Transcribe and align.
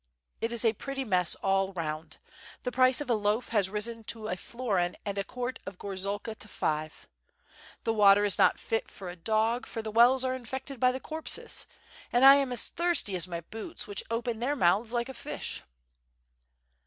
It 0.39 0.51
is 0.51 0.65
a 0.65 0.73
pretty 0.73 1.03
mess 1.05 1.35
all 1.43 1.73
round; 1.73 2.17
the 2.63 2.71
price 2.71 3.01
of 3.01 3.09
a 3.11 3.13
loaf 3.13 3.49
has 3.49 3.69
risen 3.69 4.03
to 4.05 4.29
a 4.29 4.35
florin 4.35 4.97
and 5.05 5.15
a 5.19 5.23
quart 5.23 5.59
of 5.67 5.77
gorzalka 5.77 6.33
to 6.39 6.47
five. 6.47 7.07
The 7.83 7.93
water 7.93 8.23
is 8.23 8.39
not 8.39 8.59
fit 8.59 8.89
for 8.89 9.09
a 9.09 9.15
dog, 9.15 9.67
for 9.67 9.83
the 9.83 9.91
wells 9.91 10.23
are 10.23 10.33
infected 10.33 10.79
by 10.79 10.91
the 10.91 10.99
corpses, 10.99 11.67
and 12.11 12.25
I 12.25 12.33
am 12.33 12.51
as 12.51 12.67
thirsty 12.69 13.15
as 13.15 13.27
my 13.27 13.41
boots, 13.41 13.85
which 13.85 14.01
open 14.09 14.39
their 14.39 14.55
mouths 14.55 14.91
like 14.91 15.07
a 15.07 15.13
fish." 15.13 15.61